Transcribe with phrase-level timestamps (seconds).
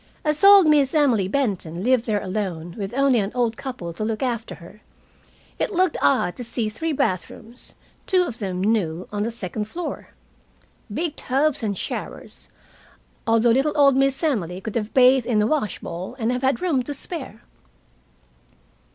[0.25, 4.23] As old Miss Emily Benton lived there alone, with only an old couple to look
[4.23, 4.81] after her,
[5.59, 7.75] it looked odd to see three bathrooms,
[8.07, 10.07] two of them new, on the second floor.
[10.91, 12.47] Big tubs and showers,
[13.27, 16.81] although little old Miss Emily could have bathed in the washbowl and have had room
[16.81, 17.43] to spare.